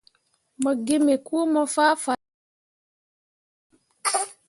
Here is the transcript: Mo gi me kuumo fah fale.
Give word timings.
Mo 0.61 0.71
gi 0.85 0.97
me 1.05 1.15
kuumo 1.25 1.61
fah 1.73 1.93
fale. 2.03 2.25